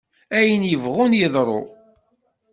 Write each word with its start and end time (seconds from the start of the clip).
Ayen 0.37 0.63
yebɣun 0.71 1.11
yeḍru! 1.19 1.61